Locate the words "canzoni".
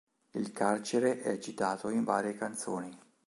2.33-2.97